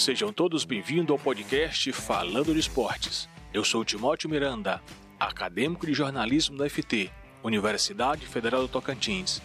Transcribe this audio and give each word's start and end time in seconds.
Sejam 0.00 0.32
todos 0.32 0.64
bem-vindos 0.64 1.10
ao 1.10 1.18
podcast 1.18 1.92
Falando 1.92 2.54
de 2.54 2.58
Esportes. 2.58 3.28
Eu 3.52 3.62
sou 3.62 3.84
Timóteo 3.84 4.30
Miranda, 4.30 4.80
acadêmico 5.18 5.86
de 5.86 5.92
jornalismo 5.92 6.56
da 6.56 6.66
FT, 6.70 7.10
Universidade 7.44 8.24
Federal 8.24 8.62
do 8.62 8.68
Tocantins. 8.68 9.42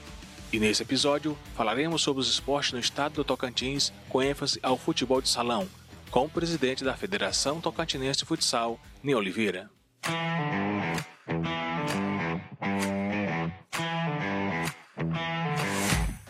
E 0.53 0.57
nesse 0.57 0.81
episódio 0.81 1.37
falaremos 1.57 2.01
sobre 2.01 2.21
os 2.21 2.29
esportes 2.29 2.71
no 2.71 2.79
estado 2.79 3.15
do 3.15 3.25
Tocantins, 3.25 3.91
com 4.07 4.23
ênfase 4.23 4.57
ao 4.63 4.77
futebol 4.77 5.21
de 5.21 5.27
salão, 5.27 5.67
com 6.09 6.23
o 6.23 6.29
presidente 6.29 6.85
da 6.85 6.95
Federação 6.95 7.59
Tocantinense 7.59 8.19
de 8.19 8.25
Futsal, 8.25 8.79
Ney 9.03 9.13
Oliveira. 9.13 9.69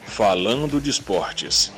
Falando 0.07 0.81
de 0.81 0.89
esportes. 0.89 1.71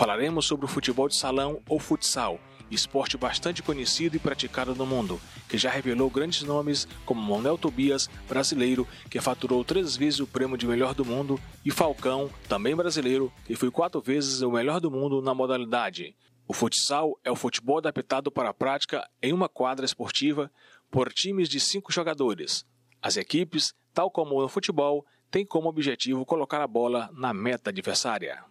Falaremos 0.00 0.46
sobre 0.46 0.64
o 0.64 0.68
futebol 0.68 1.08
de 1.08 1.14
salão 1.14 1.60
ou 1.68 1.78
futsal, 1.78 2.40
esporte 2.70 3.18
bastante 3.18 3.62
conhecido 3.62 4.16
e 4.16 4.18
praticado 4.18 4.74
no 4.74 4.86
mundo, 4.86 5.20
que 5.46 5.58
já 5.58 5.68
revelou 5.68 6.08
grandes 6.08 6.42
nomes 6.42 6.88
como 7.04 7.20
Manuel 7.20 7.58
Tobias, 7.58 8.08
brasileiro, 8.26 8.88
que 9.10 9.20
faturou 9.20 9.62
três 9.62 9.98
vezes 9.98 10.18
o 10.18 10.26
prêmio 10.26 10.56
de 10.56 10.66
melhor 10.66 10.94
do 10.94 11.04
mundo, 11.04 11.38
e 11.62 11.70
Falcão, 11.70 12.30
também 12.48 12.74
brasileiro, 12.74 13.30
que 13.44 13.54
foi 13.54 13.70
quatro 13.70 14.00
vezes 14.00 14.40
o 14.40 14.50
melhor 14.50 14.80
do 14.80 14.90
mundo 14.90 15.20
na 15.20 15.34
modalidade. 15.34 16.16
O 16.48 16.54
futsal 16.54 17.20
é 17.22 17.30
o 17.30 17.36
futebol 17.36 17.76
adaptado 17.76 18.30
para 18.30 18.48
a 18.48 18.54
prática 18.54 19.06
em 19.22 19.34
uma 19.34 19.50
quadra 19.50 19.84
esportiva 19.84 20.50
por 20.90 21.12
times 21.12 21.46
de 21.46 21.60
cinco 21.60 21.92
jogadores. 21.92 22.64
As 23.02 23.18
equipes, 23.18 23.74
tal 23.92 24.10
como 24.10 24.40
no 24.40 24.48
futebol, 24.48 25.04
têm 25.30 25.44
como 25.44 25.68
objetivo 25.68 26.24
colocar 26.24 26.62
a 26.62 26.66
bola 26.66 27.10
na 27.12 27.34
meta 27.34 27.68
adversária. 27.68 28.48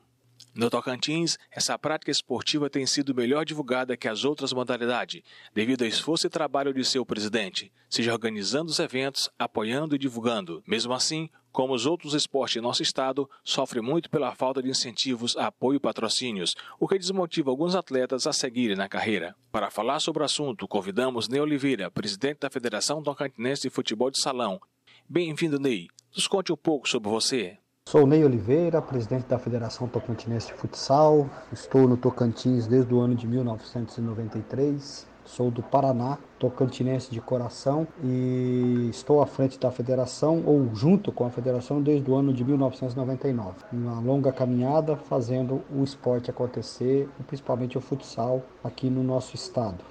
No 0.54 0.70
Tocantins, 0.70 1.38
essa 1.52 1.78
prática 1.78 2.12
esportiva 2.12 2.70
tem 2.70 2.86
sido 2.86 3.14
melhor 3.14 3.46
divulgada 3.46 3.96
que 3.96 4.08
as 4.08 4.26
outras 4.26 4.52
modalidades, 4.52 5.22
devido 5.54 5.84
ao 5.84 5.88
esforço 5.88 6.26
e 6.26 6.30
trabalho 6.30 6.74
de 6.74 6.84
seu 6.84 7.06
presidente, 7.06 7.72
seja 7.90 8.12
organizando 8.12 8.72
os 8.72 8.80
eventos, 8.80 9.30
apoiando 9.38 9.96
e 9.96 10.00
divulgando. 10.00 10.64
Mesmo 10.68 10.92
assim, 10.92 11.30
como 11.52 11.74
os 11.74 11.86
outros 11.86 12.14
esportes 12.14 12.58
em 12.58 12.62
nosso 12.62 12.82
estado, 12.82 13.30
sofre 13.44 13.80
muito 13.80 14.10
pela 14.10 14.34
falta 14.34 14.62
de 14.62 14.70
incentivos, 14.70 15.38
apoio 15.38 15.78
e 15.78 15.80
patrocínios, 15.80 16.56
o 16.80 16.88
que 16.88 16.98
desmotiva 16.98 17.52
alguns 17.52 17.76
atletas 17.76 18.26
a 18.26 18.34
seguirem 18.34 18.76
na 18.76 18.90
carreira. 18.90 19.36
Para 19.52 19.70
falar 19.70 20.00
sobre 20.00 20.24
o 20.24 20.26
assunto, 20.26 20.68
convidamos 20.68 21.28
Ney 21.28 21.42
Oliveira, 21.42 21.92
presidente 21.92 22.40
da 22.40 22.50
Federação 22.50 23.04
Tocantinense 23.04 23.64
de 23.64 23.70
Futebol 23.70 24.12
de 24.12 24.20
Salão. 24.20 24.60
Bem-vindo, 25.08 25.60
Ney. 25.60 25.88
Nos 26.16 26.28
conte 26.28 26.52
um 26.52 26.58
pouco 26.58 26.90
sobre 26.90 27.10
você. 27.10 27.58
Sou 27.90 28.06
Ney 28.06 28.24
Oliveira, 28.24 28.84
presidente 28.84 29.26
da 29.26 29.40
Federação 29.40 29.88
Tocantinense 29.88 30.46
de 30.46 30.54
Futsal. 30.54 31.28
Estou 31.52 31.88
no 31.88 31.98
Tocantins 31.98 32.68
desde 32.68 32.94
o 32.94 33.00
ano 33.00 33.16
de 33.16 33.28
1993. 33.28 35.08
Sou 35.26 35.50
do 35.50 35.64
Paraná, 35.64 36.20
tocantinense 36.38 37.10
de 37.10 37.20
coração 37.20 37.88
e 38.04 38.90
estou 38.92 39.24
à 39.24 39.26
frente 39.26 39.60
da 39.60 39.72
federação 39.72 40.44
ou 40.46 40.70
junto 40.76 41.12
com 41.12 41.26
a 41.26 41.32
federação 41.32 41.82
desde 41.82 42.12
o 42.12 42.14
ano 42.14 42.32
de 42.32 42.46
1999. 42.46 43.56
Uma 43.74 44.00
longa 44.00 44.32
caminhada 44.32 44.96
fazendo 44.96 45.64
o 45.76 45.84
esporte 45.84 46.30
acontecer, 46.30 47.10
principalmente 47.26 47.76
o 47.76 47.82
futsal 47.82 48.44
aqui 48.64 48.88
no 48.88 49.02
nosso 49.02 49.36
estado. 49.36 49.84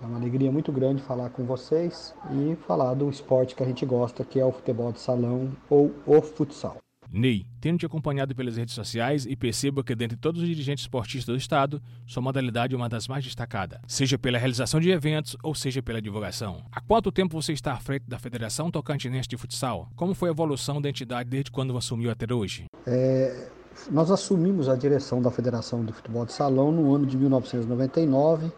É 0.00 0.06
uma 0.06 0.18
alegria 0.18 0.52
muito 0.52 0.70
grande 0.70 1.02
falar 1.02 1.30
com 1.30 1.42
vocês 1.42 2.14
e 2.30 2.54
falar 2.64 2.94
do 2.94 3.10
esporte 3.10 3.56
que 3.56 3.62
a 3.64 3.66
gente 3.66 3.84
gosta, 3.84 4.24
que 4.24 4.38
é 4.38 4.44
o 4.44 4.52
futebol 4.52 4.92
de 4.92 5.00
salão 5.00 5.50
ou 5.68 5.90
o 6.06 6.22
futsal. 6.22 6.76
Ney, 7.12 7.44
tendo 7.60 7.76
te 7.76 7.86
acompanhado 7.86 8.36
pelas 8.36 8.56
redes 8.56 8.72
sociais 8.72 9.26
e 9.26 9.34
percebo 9.34 9.82
que 9.82 9.96
dentre 9.96 10.16
todos 10.16 10.40
os 10.40 10.48
dirigentes 10.48 10.84
esportistas 10.84 11.34
do 11.34 11.36
estado, 11.36 11.82
sua 12.06 12.22
modalidade 12.22 12.72
é 12.72 12.76
uma 12.76 12.88
das 12.88 13.08
mais 13.08 13.24
destacadas, 13.24 13.80
seja 13.88 14.16
pela 14.16 14.38
realização 14.38 14.78
de 14.78 14.90
eventos 14.90 15.36
ou 15.42 15.52
seja 15.52 15.82
pela 15.82 16.00
divulgação. 16.00 16.62
Há 16.70 16.80
quanto 16.80 17.10
tempo 17.10 17.40
você 17.40 17.52
está 17.52 17.72
à 17.72 17.80
frente 17.80 18.04
da 18.06 18.16
Federação 18.16 18.70
Tocantinense 18.70 19.28
de 19.28 19.36
Futsal? 19.36 19.88
Como 19.96 20.14
foi 20.14 20.28
a 20.28 20.32
evolução 20.32 20.80
da 20.80 20.88
entidade 20.88 21.28
desde 21.28 21.50
quando 21.50 21.76
assumiu 21.76 22.12
até 22.12 22.32
hoje? 22.32 22.66
É, 22.86 23.48
nós 23.90 24.12
assumimos 24.12 24.68
a 24.68 24.76
direção 24.76 25.20
da 25.20 25.32
Federação 25.32 25.84
de 25.84 25.92
Futebol 25.92 26.24
de 26.24 26.32
Salão 26.32 26.70
no 26.70 26.94
ano 26.94 27.06
de 27.06 27.16
1999, 27.16 28.52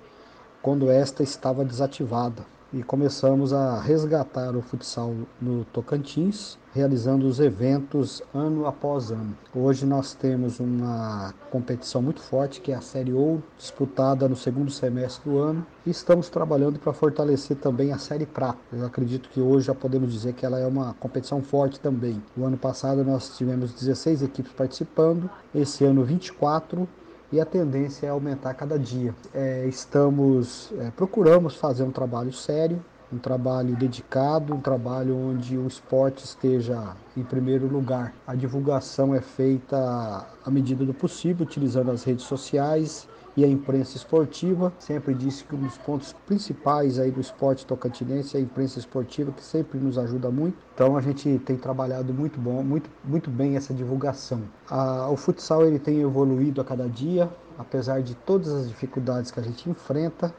quando 0.60 0.90
esta 0.90 1.22
estava 1.22 1.64
desativada 1.64 2.44
e 2.72 2.82
começamos 2.82 3.52
a 3.52 3.78
resgatar 3.80 4.56
o 4.56 4.62
futsal 4.62 5.14
no 5.40 5.64
Tocantins, 5.66 6.58
realizando 6.74 7.26
os 7.26 7.38
eventos 7.38 8.22
ano 8.34 8.66
após 8.66 9.10
ano. 9.10 9.36
Hoje 9.54 9.84
nós 9.84 10.14
temos 10.14 10.58
uma 10.58 11.34
competição 11.50 12.00
muito 12.00 12.22
forte, 12.22 12.62
que 12.62 12.72
é 12.72 12.74
a 12.74 12.80
Série 12.80 13.12
Ouro, 13.12 13.42
disputada 13.58 14.26
no 14.26 14.34
segundo 14.34 14.70
semestre 14.70 15.30
do 15.30 15.38
ano, 15.38 15.66
e 15.84 15.90
estamos 15.90 16.30
trabalhando 16.30 16.78
para 16.78 16.94
fortalecer 16.94 17.58
também 17.58 17.92
a 17.92 17.98
Série 17.98 18.24
Prata. 18.24 18.58
Eu 18.72 18.86
acredito 18.86 19.28
que 19.28 19.40
hoje 19.40 19.66
já 19.66 19.74
podemos 19.74 20.10
dizer 20.10 20.32
que 20.32 20.46
ela 20.46 20.58
é 20.58 20.66
uma 20.66 20.94
competição 20.94 21.42
forte 21.42 21.78
também. 21.78 22.22
O 22.34 22.46
ano 22.46 22.56
passado 22.56 23.04
nós 23.04 23.36
tivemos 23.36 23.74
16 23.74 24.22
equipes 24.22 24.52
participando, 24.52 25.28
esse 25.54 25.84
ano 25.84 26.02
24 26.04 26.88
e 27.32 27.40
a 27.40 27.46
tendência 27.46 28.06
é 28.06 28.10
aumentar 28.10 28.54
cada 28.54 28.78
dia. 28.78 29.14
É, 29.32 29.66
estamos 29.66 30.70
é, 30.78 30.90
procuramos 30.90 31.56
fazer 31.56 31.82
um 31.82 31.90
trabalho 31.90 32.32
sério, 32.32 32.84
um 33.12 33.18
trabalho 33.18 33.74
dedicado, 33.74 34.54
um 34.54 34.60
trabalho 34.60 35.16
onde 35.16 35.56
o 35.56 35.66
esporte 35.66 36.24
esteja 36.24 36.94
em 37.16 37.22
primeiro 37.22 37.66
lugar. 37.66 38.14
A 38.26 38.34
divulgação 38.34 39.14
é 39.14 39.20
feita 39.20 40.26
à 40.44 40.50
medida 40.50 40.84
do 40.84 40.94
possível, 40.94 41.44
utilizando 41.44 41.90
as 41.90 42.04
redes 42.04 42.24
sociais 42.24 43.08
e 43.36 43.44
a 43.44 43.48
imprensa 43.48 43.96
esportiva. 43.96 44.72
Sempre 44.78 45.14
disse 45.14 45.44
que 45.44 45.54
um 45.54 45.60
dos 45.60 45.78
pontos 45.78 46.14
principais 46.26 46.98
aí 46.98 47.10
do 47.10 47.20
esporte 47.20 47.66
tocantinense 47.66 48.36
é 48.36 48.40
a 48.40 48.42
imprensa 48.42 48.78
esportiva, 48.78 49.32
que 49.32 49.42
sempre 49.42 49.78
nos 49.78 49.98
ajuda 49.98 50.30
muito. 50.30 50.56
Então 50.74 50.96
a 50.96 51.00
gente 51.00 51.38
tem 51.44 51.56
trabalhado 51.56 52.12
muito 52.12 52.38
bom, 52.38 52.62
muito, 52.62 52.90
muito 53.04 53.30
bem 53.30 53.56
essa 53.56 53.72
divulgação. 53.72 54.42
A, 54.68 55.08
o 55.10 55.16
futsal 55.16 55.64
ele 55.64 55.78
tem 55.78 56.00
evoluído 56.00 56.60
a 56.60 56.64
cada 56.64 56.88
dia, 56.88 57.30
apesar 57.58 58.02
de 58.02 58.14
todas 58.14 58.48
as 58.48 58.68
dificuldades 58.68 59.30
que 59.30 59.40
a 59.40 59.42
gente 59.42 59.68
enfrenta. 59.68 60.34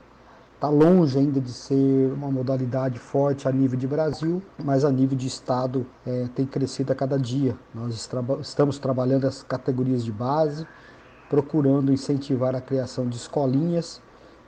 Está 0.55 0.69
longe 0.69 1.19
ainda 1.19 1.41
de 1.41 1.51
ser 1.51 2.13
uma 2.13 2.31
modalidade 2.31 2.97
forte 2.97 3.49
a 3.49 3.51
nível 3.51 3.77
de 3.77 3.85
Brasil, 3.85 4.41
mas 4.63 4.85
a 4.85 4.91
nível 4.91 5.17
de 5.17 5.27
estado 5.27 5.85
é, 6.07 6.29
tem 6.33 6.45
crescido 6.45 6.93
a 6.93 6.95
cada 6.95 7.19
dia. 7.19 7.53
Nós 7.75 8.09
estamos 8.41 8.79
trabalhando 8.79 9.27
as 9.27 9.43
categorias 9.43 10.05
de 10.05 10.11
base, 10.13 10.65
procurando 11.33 11.91
incentivar 11.91 12.53
a 12.55 12.61
criação 12.61 13.09
de 13.09 13.17
escolinhas 13.17 13.99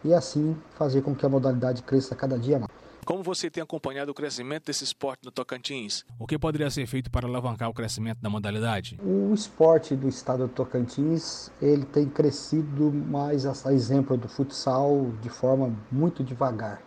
e 0.03 0.13
assim 0.13 0.55
fazer 0.75 1.01
com 1.01 1.15
que 1.15 1.25
a 1.25 1.29
modalidade 1.29 1.81
cresça 1.81 2.15
cada 2.15 2.37
dia 2.37 2.59
mais. 2.59 2.71
Como 3.03 3.23
você 3.23 3.49
tem 3.49 3.63
acompanhado 3.63 4.11
o 4.11 4.13
crescimento 4.13 4.67
desse 4.67 4.83
esporte 4.83 5.25
no 5.25 5.31
Tocantins? 5.31 6.05
O 6.19 6.27
que 6.27 6.37
poderia 6.37 6.69
ser 6.69 6.85
feito 6.85 7.09
para 7.09 7.25
alavancar 7.25 7.71
o 7.71 7.73
crescimento 7.73 8.19
da 8.21 8.29
modalidade? 8.29 8.99
O 9.03 9.33
esporte 9.33 9.95
do 9.95 10.07
estado 10.07 10.45
do 10.45 10.53
Tocantins, 10.53 11.49
ele 11.59 11.85
tem 11.85 12.07
crescido 12.07 12.91
mais 12.93 13.47
a 13.47 13.73
exemplo 13.73 14.15
do 14.15 14.27
futsal 14.27 15.11
de 15.23 15.29
forma 15.29 15.75
muito 15.91 16.23
devagar. 16.23 16.83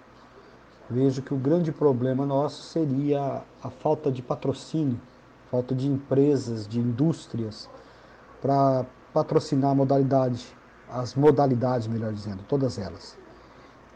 Vejo 0.88 1.22
que 1.22 1.34
o 1.34 1.36
grande 1.36 1.72
problema 1.72 2.24
nosso 2.24 2.62
seria 2.62 3.42
a 3.60 3.68
falta 3.68 4.12
de 4.12 4.22
patrocínio, 4.22 5.00
falta 5.50 5.74
de 5.74 5.88
empresas, 5.88 6.68
de 6.68 6.78
indústrias 6.78 7.68
para 8.40 8.86
patrocinar 9.12 9.70
a 9.70 9.74
modalidade, 9.74 10.46
as 10.88 11.14
modalidades, 11.14 11.86
melhor 11.86 12.12
dizendo, 12.12 12.42
todas 12.48 12.78
elas. 12.78 13.18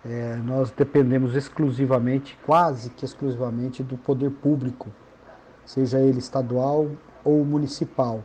É, 0.05 0.37
nós 0.37 0.71
dependemos 0.71 1.35
exclusivamente, 1.37 2.39
quase 2.45 2.91
que 2.91 3.05
exclusivamente, 3.05 3.83
do 3.83 3.97
poder 3.97 4.31
público, 4.31 4.91
seja 5.65 6.01
ele 6.01 6.19
estadual 6.19 6.89
ou 7.25 7.45
municipal. 7.45 8.25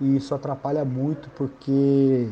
E 0.00 0.16
isso 0.16 0.34
atrapalha 0.34 0.84
muito 0.84 1.28
porque 1.30 2.30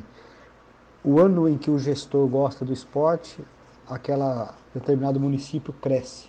o 1.05 1.21
ano 1.21 1.49
em 1.49 1.59
que 1.59 1.71
o 1.71 1.79
gestor 1.79 2.27
gosta 2.29 2.65
do 2.65 2.73
esporte, 2.73 3.45
aquela 3.89 4.55
determinado 4.73 5.21
município 5.21 5.73
cresce. 5.73 6.29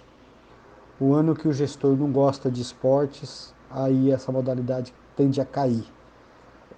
O 1.00 1.14
ano 1.14 1.36
que 1.36 1.48
o 1.48 1.54
gestor 1.54 1.96
não 1.96 2.12
gosta 2.12 2.52
de 2.52 2.62
esportes, 2.62 3.54
aí 3.70 4.12
essa 4.12 4.32
modalidade 4.32 4.94
tende 5.16 5.40
a 5.40 5.46
cair. 5.46 5.86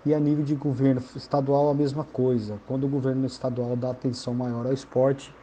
E 0.05 0.13
a 0.13 0.19
nível 0.19 0.45
de 0.45 0.53
governo 0.53 1.01
estadual 1.15 1.69
a 1.69 1.73
mesma 1.73 2.03
coisa. 2.03 2.59
Quando 2.67 2.83
o 2.83 2.87
governo 2.87 3.25
estadual 3.25 3.75
dá 3.75 3.89
atenção 3.89 4.35
maior 4.35 4.67
ao 4.67 4.73
esporte, 4.73 5.33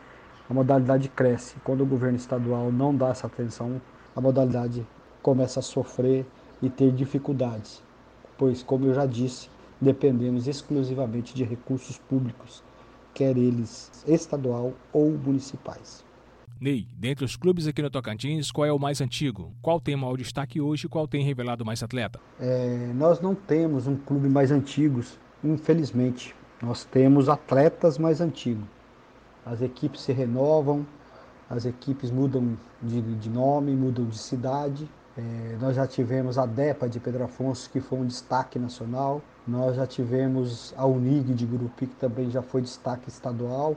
a 0.49 0.55
modalidade 0.55 1.09
cresce. 1.09 1.57
Quando 1.65 1.81
o 1.81 1.87
governo 1.87 2.17
estadual 2.17 2.71
não 2.71 2.95
dá 2.95 3.09
essa 3.09 3.27
atenção, 3.27 3.81
a 4.15 4.21
modalidade 4.21 4.87
começa 5.21 5.59
a 5.59 5.63
sofrer 5.63 6.25
e 6.63 6.71
ter 6.71 6.93
dificuldades, 6.93 7.83
pois, 8.39 8.63
como 8.63 8.87
eu 8.87 8.95
já 8.95 9.05
disse, 9.05 9.49
dependemos 9.81 10.47
exclusivamente 10.47 11.35
de 11.35 11.43
recursos 11.43 11.99
públicos, 11.99 12.63
quer 13.13 13.37
eles 13.37 13.91
estadual 14.07 14.73
ou 14.93 15.11
municipais. 15.11 16.05
Ney, 16.63 16.87
dentre 16.97 17.25
os 17.25 17.35
clubes 17.35 17.67
aqui 17.67 17.83
no 17.83 17.91
Tocantins, 17.91 18.53
qual 18.53 18.65
é 18.65 18.73
o 18.73 18.79
mais 18.79 19.01
antigo? 19.01 19.53
Qual 19.61 19.81
tem 19.81 19.97
maior 19.97 20.17
destaque 20.17 20.61
hoje 20.61 20.87
e 20.87 20.89
qual 20.89 21.09
tem 21.09 21.25
revelado 21.25 21.65
mais 21.65 21.83
atleta? 21.83 22.21
É, 22.39 22.93
nós 22.95 23.21
não 23.21 23.35
temos 23.35 23.89
um 23.89 23.97
clube 23.97 24.29
mais 24.29 24.53
antigo, 24.53 25.01
infelizmente. 25.43 26.37
Nós 26.63 26.85
temos 26.85 27.29
atletas 27.29 27.99
mais 27.99 28.21
antigos. 28.21 28.63
As 29.45 29.61
equipes 29.61 30.03
se 30.03 30.13
renovam, 30.13 30.87
as 31.51 31.65
equipes 31.65 32.13
mudam 32.13 32.57
de, 32.81 33.03
de 33.17 33.29
nome, 33.29 33.75
mudam 33.75 34.07
de 34.07 34.17
cidade. 34.17 34.89
É, 35.19 35.57
nós 35.61 35.75
já 35.75 35.85
tivemos 35.85 36.39
a 36.39 36.47
DEPA 36.47 36.89
de 36.89 37.01
Pedro 37.01 37.25
Afonso, 37.25 37.69
que 37.69 37.81
foi 37.81 37.99
um 37.99 38.07
destaque 38.07 38.57
nacional. 38.61 39.21
Nós 39.49 39.75
já 39.75 39.85
tivemos 39.85 40.73
a 40.77 40.87
Unig 40.87 41.35
de 41.35 41.45
Gurupi, 41.45 41.89
que 41.89 41.97
também 41.97 42.31
já 42.31 42.41
foi 42.41 42.63
destaque 42.63 43.09
estadual. 43.09 43.77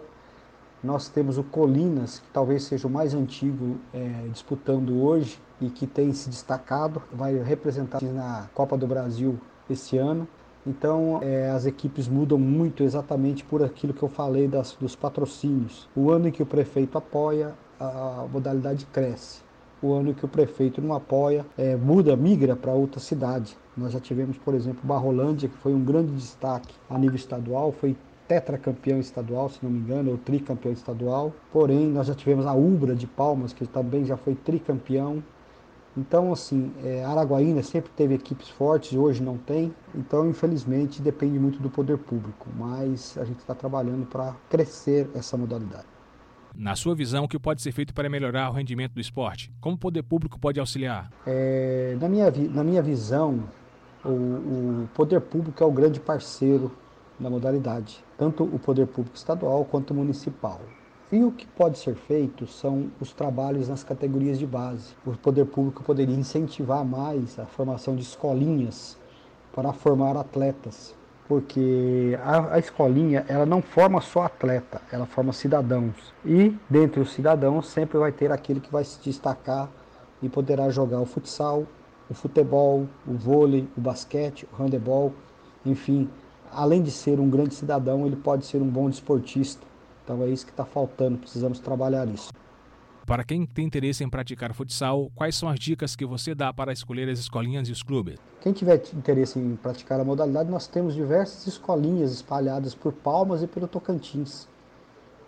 Nós 0.86 1.10
temos 1.10 1.40
o 1.40 1.44
Colinas, 1.44 2.20
que 2.20 2.30
talvez 2.32 2.62
seja 2.62 2.88
o 2.88 2.92
mais 2.92 3.16
antigo 3.16 3.78
é, 3.92 4.28
disputando 4.32 5.02
hoje 5.02 5.40
e 5.60 5.68
que 5.68 5.88
tem 5.88 6.14
se 6.14 6.30
destacado, 6.30 7.02
vai 7.12 7.34
representar 7.42 8.04
na 8.04 8.48
Copa 8.54 8.78
do 8.78 8.86
Brasil 8.86 9.36
esse 9.68 9.98
ano. 9.98 10.28
Então, 10.64 11.20
é, 11.24 11.50
as 11.50 11.66
equipes 11.66 12.08
mudam 12.08 12.38
muito 12.38 12.84
exatamente 12.84 13.44
por 13.44 13.64
aquilo 13.64 13.96
que 13.96 14.04
eu 14.04 14.10
falei 14.10 14.48
das, 14.48 14.74
dos 14.80 14.96
patrocínios. 14.96 15.90
O 15.96 16.12
ano 16.12 16.28
em 16.28 16.32
que 16.32 16.44
o 16.44 16.46
prefeito 16.46 17.00
apoia, 17.00 17.56
a 17.80 18.28
modalidade 18.32 18.86
cresce. 18.86 19.42
O 19.82 19.92
ano 19.92 20.12
em 20.12 20.14
que 20.14 20.26
o 20.26 20.28
prefeito 20.28 20.84
não 20.84 20.94
apoia, 20.94 21.48
é, 21.58 21.76
muda, 21.76 22.16
migra 22.16 22.56
para 22.56 22.74
outra 22.74 23.00
cidade. 23.00 23.58
Nós 23.76 23.92
já 23.92 24.00
tivemos, 24.00 24.38
por 24.38 24.54
exemplo, 24.54 24.82
Barrolândia, 24.84 25.50
que 25.50 25.58
foi 25.58 25.74
um 25.74 25.84
grande 25.84 26.12
destaque 26.12 26.76
a 26.88 27.00
nível 27.00 27.16
estadual, 27.16 27.72
foi 27.72 27.98
tetracampeão 28.28 29.00
estadual, 29.00 29.50
se 29.50 29.60
não 29.64 29.70
me 29.72 29.80
engano, 29.80 30.12
ou 30.12 30.18
tricampeão 30.18 30.74
estadual. 30.74 31.34
Porém, 31.52 31.88
nós 31.88 32.08
já 32.08 32.16
tivemos 32.16 32.46
a 32.46 32.54
Ubra 32.54 32.96
de 32.96 33.08
Palmas, 33.08 33.54
que 33.54 33.66
também 33.66 34.06
já 34.06 34.18
foi 34.18 34.36
tricampeão. 34.36 35.24
Então, 35.98 36.34
assim, 36.34 36.74
é, 36.84 37.06
Araguaína 37.06 37.64
sempre 37.64 37.90
teve 37.96 38.16
equipes 38.16 38.50
fortes, 38.50 38.98
hoje 38.98 39.24
não 39.24 39.38
tem. 39.38 39.74
Então, 39.94 40.30
infelizmente, 40.30 41.02
depende 41.02 41.40
muito 41.40 41.60
do 41.60 41.70
poder 41.70 41.98
público. 41.98 42.50
Mas 42.58 43.18
a 43.18 43.24
gente 43.24 43.40
está 43.40 43.56
trabalhando 43.56 44.06
para 44.06 44.36
crescer 44.50 45.10
essa 45.16 45.38
modalidade. 45.38 45.86
Na 46.54 46.76
sua 46.76 46.96
visão, 46.96 47.26
o 47.26 47.28
que 47.28 47.38
pode 47.38 47.62
ser 47.62 47.72
feito 47.72 47.94
para 47.94 48.10
melhorar 48.10 48.50
o 48.50 48.54
rendimento 48.54 48.94
do 48.94 49.02
esporte? 49.02 49.52
Como 49.60 49.76
o 49.76 49.80
poder 49.80 50.04
público 50.04 50.40
pode 50.40 50.60
auxiliar? 50.60 51.10
É, 51.26 51.98
na, 52.00 52.08
minha, 52.08 52.32
na 52.32 52.64
minha 52.64 52.82
visão, 52.82 53.44
o, 54.04 54.10
o 54.10 54.90
poder 54.94 55.20
público 55.22 55.62
é 55.64 55.68
o 55.68 55.72
grande 55.72 56.00
parceiro 56.00 56.72
da 57.20 57.30
modalidade, 57.30 58.04
tanto 58.18 58.44
o 58.44 58.60
poder 58.60 58.88
público 58.88 59.16
estadual 59.16 59.66
quanto 59.66 59.94
municipal. 59.94 60.60
E 61.12 61.24
o 61.24 61.32
que 61.32 61.46
pode 61.46 61.78
ser 61.78 61.96
feito 61.96 62.48
são 62.48 62.90
os 63.00 63.14
trabalhos 63.14 63.70
nas 63.70 63.84
categorias 63.84 64.40
de 64.40 64.48
base. 64.48 64.96
O 65.06 65.12
poder 65.12 65.46
público 65.46 65.84
poderia 65.84 66.16
incentivar 66.16 66.84
mais 66.84 67.38
a 67.38 67.46
formação 67.46 67.96
de 67.96 68.02
escolinhas 68.02 68.98
para 69.54 69.72
formar 69.72 70.18
atletas, 70.18 70.96
porque 71.28 72.18
a, 72.24 72.56
a, 72.56 72.60
escolinha 72.60 73.24
ela 73.28 73.46
não 73.46 73.62
forma 73.62 74.02
só 74.02 74.24
atleta, 74.24 74.82
ela 74.92 75.06
forma 75.06 75.32
cidadãos. 75.32 76.14
E 76.26 76.54
dentre 76.70 77.00
os 77.00 77.14
cidadãos 77.14 77.68
sempre 77.68 77.98
vai 77.98 78.12
ter 78.12 78.32
aquele 78.32 78.60
que 78.60 78.72
vai 78.72 78.84
se 78.84 79.00
destacar 79.02 79.70
e 80.22 80.28
poderá 80.28 80.70
jogar 80.70 81.00
o 81.00 81.06
futsal, 81.06 81.66
o 82.10 82.14
futebol, 82.14 82.88
o 83.08 83.14
vôlei, 83.14 83.68
o 83.78 83.82
basquete, 83.82 84.48
o 84.52 84.62
handebol, 84.62 85.14
enfim. 85.66 86.10
Além 86.56 86.82
de 86.82 86.90
ser 86.90 87.20
um 87.20 87.30
grande 87.30 87.54
cidadão, 87.54 88.08
ele 88.08 88.16
pode 88.16 88.46
ser 88.46 88.62
um 88.62 88.68
bom 88.68 88.90
desportista 88.90 89.66
então 90.06 90.22
é 90.24 90.30
isso 90.30 90.46
que 90.46 90.52
está 90.52 90.64
faltando, 90.64 91.18
precisamos 91.18 91.60
trabalhar 91.60 92.08
isso. 92.08 92.32
Para 93.08 93.24
quem 93.24 93.46
tem 93.46 93.66
interesse 93.66 94.04
em 94.04 94.10
praticar 94.10 94.54
futsal, 94.54 95.12
quais 95.16 95.36
são 95.36 95.50
as 95.50 95.60
dicas 95.60 95.96
que 95.96 96.06
você 96.06 96.34
dá 96.34 96.54
para 96.54 96.72
escolher 96.72 97.10
as 97.10 97.20
escolinhas 97.20 97.68
e 97.68 97.72
os 97.72 97.82
clubes? 97.82 98.18
Quem 98.42 98.54
tiver 98.54 98.82
interesse 98.94 99.40
em 99.40 99.56
praticar 99.56 100.00
a 100.00 100.04
modalidade, 100.04 100.50
nós 100.50 100.68
temos 100.68 100.94
diversas 100.94 101.46
escolinhas 101.48 102.12
espalhadas 102.12 102.74
por 102.76 102.94
Palmas 102.94 103.42
e 103.42 103.48
pelo 103.48 103.68
Tocantins. 103.68 104.48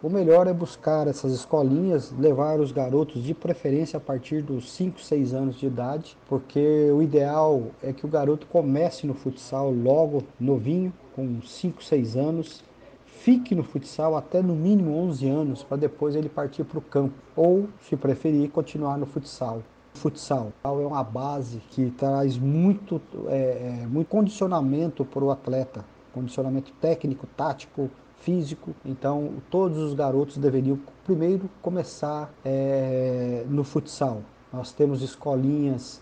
O 0.02 0.10
melhor 0.10 0.46
é 0.46 0.54
buscar 0.54 1.08
essas 1.08 1.34
escolinhas, 1.34 2.12
levar 2.12 2.60
os 2.60 2.72
garotos 2.72 3.24
de 3.24 3.34
preferência 3.34 3.98
a 3.98 4.00
partir 4.00 4.44
dos 4.44 4.72
5, 4.72 5.02
6 5.02 5.34
anos 5.34 5.60
de 5.60 5.66
idade, 5.66 6.16
porque 6.28 6.92
o 6.92 7.02
ideal 7.02 7.72
é 7.82 7.92
que 7.92 8.06
o 8.06 8.10
garoto 8.10 8.46
comece 8.46 9.08
no 9.08 9.16
futsal 9.16 9.72
logo 9.72 10.24
novinho, 10.40 10.94
com 11.18 11.42
5, 11.42 11.84
6 11.84 12.16
anos, 12.16 12.64
fique 13.08 13.56
no 13.56 13.64
futsal 13.64 14.16
até 14.16 14.40
no 14.40 14.56
mínimo 14.56 14.96
11 14.96 15.28
anos 15.28 15.64
para 15.64 15.78
depois 15.78 16.16
ele 16.16 16.30
partir 16.30 16.64
para 16.64 16.78
o 16.78 16.82
campo 16.82 17.16
ou, 17.36 17.68
se 17.82 17.98
preferir, 17.98 18.52
continuar 18.52 19.00
no 19.00 19.08
futsal. 19.08 19.64
O 19.96 19.98
futsal 19.98 20.54
é 20.64 20.70
uma 20.70 21.04
base 21.04 21.58
que 21.72 21.90
traz 21.90 22.38
muito, 22.38 23.02
é, 23.30 23.80
é 23.82 23.88
muito 23.88 24.08
condicionamento 24.08 25.04
para 25.04 25.24
o 25.24 25.32
atleta, 25.32 25.84
condicionamento 26.14 26.72
técnico, 26.80 27.26
tático, 27.36 27.90
físico. 28.20 28.76
Então, 28.86 29.34
todos 29.50 29.80
os 29.80 29.96
garotos 29.96 30.38
deveriam 30.38 30.80
primeiro 31.04 31.50
começar 31.64 32.32
é, 32.46 33.44
no 33.50 33.64
futsal. 33.64 34.22
Nós 34.54 34.72
temos 34.72 35.02
escolinhas 35.02 36.00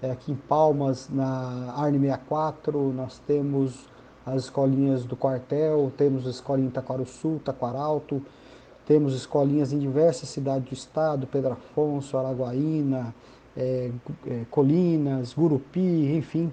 é, 0.00 0.12
aqui 0.12 0.30
em 0.30 0.36
Palmas, 0.36 1.08
na 1.10 1.74
Arne 1.76 1.98
64, 1.98 2.92
nós 2.92 3.18
temos 3.26 3.90
as 4.24 4.44
escolinhas 4.44 5.04
do 5.04 5.16
quartel, 5.16 5.92
temos 5.96 6.26
escolinha 6.26 6.68
em 6.68 6.70
Taquaruçu, 6.70 7.40
Taquaralto, 7.44 8.22
temos 8.86 9.14
escolinhas 9.14 9.72
em 9.72 9.78
diversas 9.78 10.28
cidades 10.28 10.68
do 10.68 10.74
estado, 10.74 11.26
Pedro 11.26 11.52
Afonso, 11.52 12.16
Araguaína, 12.16 13.14
é, 13.56 13.90
é, 14.26 14.44
Colinas, 14.50 15.34
Gurupi, 15.34 16.14
enfim, 16.16 16.52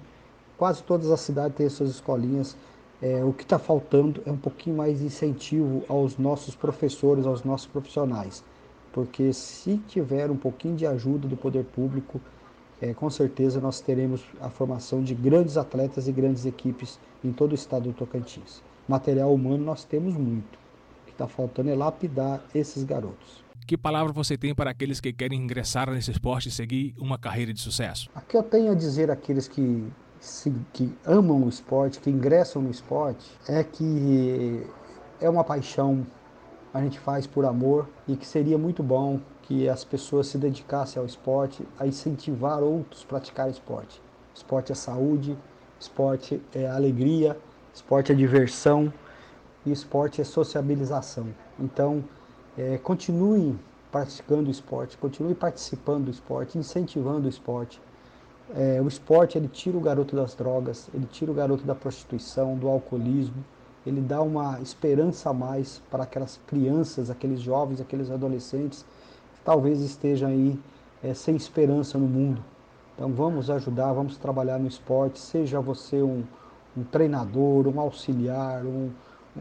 quase 0.56 0.82
todas 0.82 1.10
as 1.10 1.20
cidades 1.20 1.56
têm 1.56 1.68
suas 1.68 1.90
escolinhas. 1.90 2.56
É, 3.02 3.24
o 3.24 3.32
que 3.32 3.44
está 3.44 3.58
faltando 3.58 4.22
é 4.26 4.30
um 4.30 4.36
pouquinho 4.36 4.76
mais 4.76 4.98
de 4.98 5.06
incentivo 5.06 5.82
aos 5.88 6.18
nossos 6.18 6.54
professores, 6.54 7.26
aos 7.26 7.42
nossos 7.42 7.66
profissionais, 7.66 8.44
porque 8.92 9.32
se 9.32 9.78
tiver 9.88 10.30
um 10.30 10.36
pouquinho 10.36 10.76
de 10.76 10.86
ajuda 10.86 11.26
do 11.26 11.36
poder 11.36 11.64
público, 11.64 12.20
é, 12.80 12.94
com 12.94 13.10
certeza 13.10 13.60
nós 13.60 13.80
teremos 13.80 14.24
a 14.40 14.48
formação 14.48 15.02
de 15.02 15.14
grandes 15.14 15.56
atletas 15.56 16.08
e 16.08 16.12
grandes 16.12 16.46
equipes 16.46 16.98
em 17.22 17.32
todo 17.32 17.52
o 17.52 17.54
estado 17.54 17.84
do 17.84 17.92
Tocantins. 17.92 18.62
Material 18.88 19.32
humano 19.32 19.64
nós 19.64 19.84
temos 19.84 20.14
muito. 20.14 20.58
O 21.02 21.06
que 21.06 21.12
está 21.12 21.28
faltando 21.28 21.70
é 21.70 21.74
lapidar 21.74 22.42
esses 22.54 22.82
garotos. 22.82 23.44
Que 23.66 23.76
palavra 23.76 24.12
você 24.12 24.36
tem 24.36 24.54
para 24.54 24.70
aqueles 24.70 25.00
que 25.00 25.12
querem 25.12 25.38
ingressar 25.38 25.90
nesse 25.90 26.10
esporte 26.10 26.48
e 26.48 26.50
seguir 26.50 26.94
uma 26.98 27.18
carreira 27.18 27.52
de 27.52 27.60
sucesso? 27.60 28.08
O 28.16 28.20
que 28.22 28.36
eu 28.36 28.42
tenho 28.42 28.72
a 28.72 28.74
dizer 28.74 29.10
àqueles 29.10 29.46
que, 29.46 29.86
que 30.72 30.92
amam 31.04 31.44
o 31.44 31.48
esporte, 31.48 32.00
que 32.00 32.10
ingressam 32.10 32.62
no 32.62 32.70
esporte, 32.70 33.30
é 33.46 33.62
que 33.62 34.66
é 35.20 35.28
uma 35.28 35.44
paixão, 35.44 36.04
a 36.72 36.82
gente 36.82 36.98
faz 36.98 37.26
por 37.26 37.44
amor 37.44 37.88
e 38.08 38.16
que 38.16 38.26
seria 38.26 38.56
muito 38.56 38.82
bom 38.82 39.20
que 39.50 39.68
as 39.68 39.82
pessoas 39.82 40.28
se 40.28 40.38
dedicassem 40.38 41.00
ao 41.00 41.04
esporte, 41.04 41.66
a 41.76 41.84
incentivar 41.84 42.62
outros 42.62 43.02
a 43.02 43.06
praticar 43.08 43.50
esporte. 43.50 44.00
Esporte 44.32 44.70
é 44.70 44.76
saúde, 44.76 45.36
esporte 45.80 46.40
é 46.54 46.68
alegria, 46.68 47.36
esporte 47.74 48.12
é 48.12 48.14
diversão 48.14 48.92
e 49.66 49.72
esporte 49.72 50.20
é 50.20 50.24
sociabilização. 50.24 51.26
Então, 51.58 52.04
é, 52.56 52.78
continue 52.78 53.58
praticando 53.90 54.46
o 54.46 54.52
esporte, 54.52 54.96
continue 54.96 55.34
participando 55.34 56.04
do 56.04 56.12
esporte, 56.12 56.56
incentivando 56.56 57.26
o 57.26 57.28
esporte. 57.28 57.82
É, 58.54 58.80
o 58.80 58.86
esporte 58.86 59.36
ele 59.36 59.48
tira 59.48 59.76
o 59.76 59.80
garoto 59.80 60.14
das 60.14 60.32
drogas, 60.32 60.88
ele 60.94 61.08
tira 61.10 61.32
o 61.32 61.34
garoto 61.34 61.64
da 61.64 61.74
prostituição, 61.74 62.56
do 62.56 62.68
alcoolismo, 62.68 63.44
ele 63.84 64.00
dá 64.00 64.22
uma 64.22 64.60
esperança 64.60 65.30
a 65.30 65.34
mais 65.34 65.82
para 65.90 66.04
aquelas 66.04 66.38
crianças, 66.46 67.10
aqueles 67.10 67.40
jovens, 67.40 67.80
aqueles 67.80 68.12
adolescentes 68.12 68.86
talvez 69.44 69.80
esteja 69.80 70.28
aí 70.28 70.58
é, 71.02 71.14
sem 71.14 71.36
esperança 71.36 71.98
no 71.98 72.06
mundo. 72.06 72.42
Então 72.94 73.10
vamos 73.12 73.48
ajudar, 73.48 73.92
vamos 73.92 74.18
trabalhar 74.18 74.58
no 74.58 74.68
esporte, 74.68 75.18
seja 75.18 75.60
você 75.60 76.02
um, 76.02 76.22
um 76.76 76.84
treinador, 76.84 77.66
um 77.66 77.80
auxiliar, 77.80 78.64
um, 78.64 78.90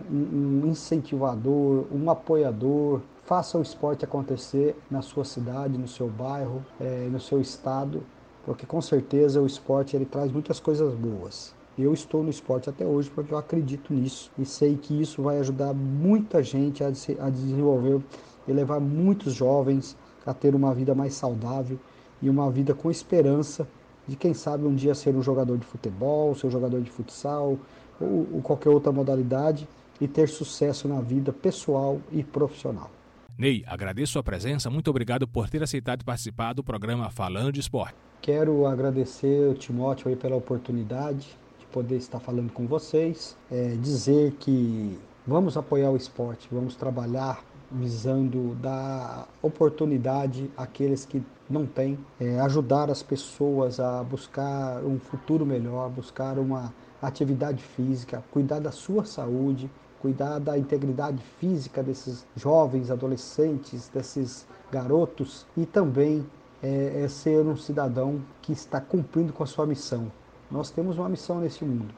um, 0.09 0.61
um 0.63 0.67
incentivador, 0.67 1.85
um 1.91 2.09
apoiador. 2.09 3.01
Faça 3.25 3.57
o 3.57 3.61
esporte 3.61 4.05
acontecer 4.05 4.75
na 4.89 5.01
sua 5.01 5.25
cidade, 5.25 5.77
no 5.77 5.87
seu 5.87 6.07
bairro, 6.07 6.63
é, 6.79 7.07
no 7.11 7.19
seu 7.19 7.41
estado, 7.41 8.01
porque 8.45 8.65
com 8.65 8.81
certeza 8.81 9.41
o 9.41 9.45
esporte 9.45 9.95
ele 9.95 10.05
traz 10.05 10.31
muitas 10.31 10.59
coisas 10.59 10.93
boas. 10.95 11.53
Eu 11.77 11.93
estou 11.93 12.23
no 12.23 12.29
esporte 12.29 12.69
até 12.69 12.85
hoje 12.85 13.09
porque 13.09 13.33
eu 13.33 13.37
acredito 13.37 13.93
nisso 13.93 14.31
e 14.37 14.45
sei 14.45 14.75
que 14.75 15.01
isso 15.01 15.21
vai 15.21 15.39
ajudar 15.39 15.73
muita 15.73 16.41
gente 16.43 16.83
a, 16.83 16.87
a 16.87 17.29
desenvolver 17.29 18.01
e 18.49 18.53
levar 18.53 18.79
muitos 18.79 19.33
jovens 19.33 19.95
a 20.25 20.33
ter 20.33 20.55
uma 20.55 20.73
vida 20.73 20.93
mais 20.95 21.13
saudável 21.13 21.79
e 22.21 22.29
uma 22.29 22.49
vida 22.51 22.73
com 22.73 22.89
esperança 22.89 23.67
de 24.07 24.15
quem 24.15 24.33
sabe 24.33 24.65
um 24.65 24.73
dia 24.73 24.95
ser 24.95 25.15
um 25.15 25.21
jogador 25.21 25.57
de 25.57 25.65
futebol, 25.65 26.33
ser 26.35 26.47
um 26.47 26.51
jogador 26.51 26.81
de 26.81 26.89
futsal 26.89 27.57
ou, 28.01 28.27
ou 28.33 28.41
qualquer 28.41 28.69
outra 28.69 28.91
modalidade 28.91 29.67
e 30.01 30.07
ter 30.07 30.27
sucesso 30.27 30.87
na 30.87 30.99
vida 30.99 31.31
pessoal 31.31 31.99
e 32.11 32.23
profissional. 32.23 32.89
Ney, 33.37 33.63
agradeço 33.67 34.19
a 34.19 34.23
presença, 34.23 34.69
muito 34.69 34.89
obrigado 34.89 35.27
por 35.27 35.49
ter 35.49 35.63
aceitado 35.63 36.03
participar 36.03 36.53
do 36.53 36.63
programa 36.63 37.09
Falando 37.09 37.51
de 37.51 37.59
Esporte. 37.59 37.95
Quero 38.21 38.65
agradecer 38.65 39.49
o 39.49 39.53
Timóteo 39.53 40.09
aí 40.09 40.15
pela 40.15 40.35
oportunidade 40.35 41.37
de 41.57 41.65
poder 41.67 41.95
estar 41.95 42.19
falando 42.19 42.51
com 42.51 42.67
vocês, 42.67 43.37
é, 43.49 43.75
dizer 43.81 44.33
que 44.39 44.99
vamos 45.25 45.55
apoiar 45.55 45.91
o 45.91 45.95
esporte, 45.95 46.49
vamos 46.51 46.75
trabalhar 46.75 47.41
visando 47.71 48.55
dar 48.55 49.27
oportunidade 49.41 50.49
àqueles 50.57 51.05
que 51.05 51.23
não 51.49 51.65
têm, 51.65 51.97
é, 52.19 52.39
ajudar 52.41 52.89
as 52.89 53.01
pessoas 53.01 53.79
a 53.79 54.03
buscar 54.03 54.83
um 54.83 54.99
futuro 54.99 55.45
melhor, 55.45 55.89
buscar 55.89 56.37
uma 56.37 56.73
atividade 57.01 57.63
física, 57.63 58.23
cuidar 58.31 58.59
da 58.59 58.71
sua 58.71 59.05
saúde, 59.05 59.69
cuidar 60.01 60.39
da 60.39 60.57
integridade 60.57 61.21
física 61.39 61.83
desses 61.83 62.25
jovens, 62.35 62.89
adolescentes, 62.89 63.89
desses 63.89 64.47
garotos 64.71 65.45
e 65.57 65.65
também 65.65 66.25
é, 66.61 67.03
é 67.03 67.07
ser 67.07 67.45
um 67.45 67.55
cidadão 67.55 68.21
que 68.41 68.51
está 68.51 68.79
cumprindo 68.79 69.33
com 69.33 69.43
a 69.43 69.47
sua 69.47 69.65
missão. 69.65 70.11
Nós 70.49 70.69
temos 70.69 70.97
uma 70.97 71.09
missão 71.09 71.39
nesse 71.39 71.63
mundo. 71.63 71.93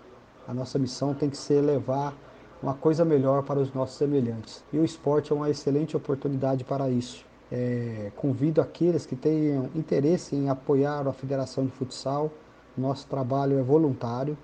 A 0.48 0.54
nossa 0.54 0.78
missão 0.78 1.14
tem 1.14 1.30
que 1.30 1.38
ser 1.38 1.62
levar 1.62 2.14
uma 2.62 2.74
coisa 2.74 3.04
melhor 3.04 3.44
para 3.44 3.60
os 3.60 3.74
nossos 3.74 3.98
semelhantes. 3.98 4.64
E 4.72 4.78
o 4.78 4.86
esporte 4.86 5.32
é 5.32 5.36
uma 5.36 5.50
excelente 5.50 5.98
oportunidade 5.98 6.64
para 6.64 6.90
isso. 6.90 7.26
É, 7.52 8.12
convido 8.16 8.62
aqueles 8.62 9.06
que 9.06 9.16
tenham 9.16 9.70
interesse 9.76 10.36
em 10.36 10.50
apoiar 10.50 11.08
a 11.08 11.14
Federação 11.14 11.66
de 11.66 11.72
Futsal. 11.72 12.32
Nosso 12.78 13.08
trabalho 13.08 13.58
é 13.58 13.62
voluntário. 13.62 14.38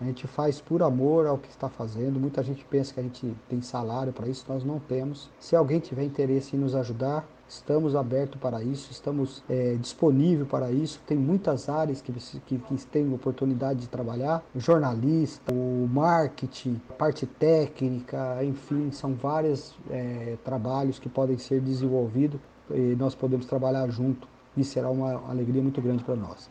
A 0.00 0.04
gente 0.04 0.26
faz 0.26 0.60
por 0.60 0.82
amor 0.82 1.26
ao 1.26 1.38
que 1.38 1.48
está 1.48 1.68
fazendo. 1.68 2.18
Muita 2.18 2.42
gente 2.42 2.64
pensa 2.64 2.94
que 2.94 3.00
a 3.00 3.02
gente 3.02 3.34
tem 3.48 3.60
salário 3.60 4.12
para 4.12 4.28
isso, 4.28 4.44
nós 4.48 4.64
não 4.64 4.78
temos. 4.78 5.30
Se 5.38 5.54
alguém 5.54 5.78
tiver 5.78 6.04
interesse 6.04 6.56
em 6.56 6.58
nos 6.58 6.74
ajudar, 6.74 7.26
estamos 7.48 7.94
abertos 7.94 8.40
para 8.40 8.62
isso, 8.62 8.90
estamos 8.90 9.42
é, 9.48 9.74
disponíveis 9.74 10.48
para 10.48 10.70
isso. 10.70 11.00
Tem 11.06 11.16
muitas 11.16 11.68
áreas 11.68 12.00
que, 12.00 12.12
que, 12.12 12.58
que 12.58 12.86
têm 12.86 13.12
oportunidade 13.12 13.80
de 13.80 13.88
trabalhar: 13.88 14.42
o 14.54 14.60
jornalista, 14.60 15.52
o 15.52 15.88
marketing, 15.92 16.80
parte 16.98 17.26
técnica, 17.26 18.42
enfim, 18.44 18.90
são 18.90 19.14
vários 19.14 19.74
é, 19.90 20.36
trabalhos 20.44 20.98
que 20.98 21.08
podem 21.08 21.38
ser 21.38 21.60
desenvolvidos 21.60 22.40
e 22.70 22.94
nós 22.96 23.14
podemos 23.14 23.46
trabalhar 23.46 23.88
junto 23.90 24.26
e 24.56 24.64
será 24.64 24.90
uma 24.90 25.28
alegria 25.28 25.62
muito 25.62 25.80
grande 25.80 26.02
para 26.04 26.16
nós. 26.16 26.48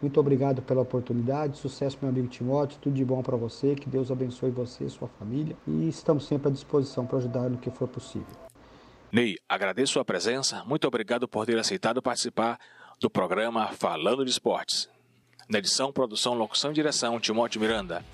Muito 0.00 0.18
obrigado 0.18 0.62
pela 0.62 0.80
oportunidade, 0.80 1.58
sucesso 1.58 1.98
meu 2.00 2.08
amigo 2.10 2.26
Timóteo, 2.26 2.78
tudo 2.80 2.94
de 2.94 3.04
bom 3.04 3.22
para 3.22 3.36
você, 3.36 3.74
que 3.74 3.86
Deus 3.86 4.10
abençoe 4.10 4.50
você 4.50 4.84
e 4.84 4.90
sua 4.90 5.08
família 5.08 5.54
e 5.66 5.88
estamos 5.88 6.26
sempre 6.26 6.48
à 6.48 6.50
disposição 6.50 7.04
para 7.04 7.18
ajudar 7.18 7.50
no 7.50 7.58
que 7.58 7.70
for 7.70 7.86
possível. 7.86 8.49
Ney, 9.12 9.36
agradeço 9.48 9.98
a 9.98 10.04
presença, 10.04 10.62
muito 10.64 10.86
obrigado 10.86 11.26
por 11.26 11.44
ter 11.44 11.58
aceitado 11.58 12.00
participar 12.00 12.60
do 13.00 13.10
programa 13.10 13.66
Falando 13.68 14.24
de 14.24 14.30
Esportes. 14.30 14.88
Na 15.48 15.58
edição, 15.58 15.92
produção, 15.92 16.34
locução 16.34 16.70
e 16.70 16.74
direção, 16.74 17.18
Timóteo 17.18 17.60
Miranda. 17.60 18.04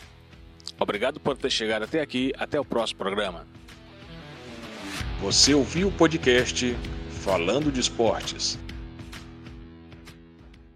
Obrigado 0.80 1.20
por 1.20 1.36
ter 1.36 1.50
chegado 1.50 1.82
até 1.82 2.00
aqui, 2.00 2.32
até 2.38 2.58
o 2.58 2.64
próximo 2.64 2.98
programa. 2.98 3.46
Você 5.20 5.52
ouviu 5.52 5.88
o 5.88 5.92
podcast 5.92 6.74
Falando 7.22 7.70
de 7.70 7.80
Esportes. 7.80 8.58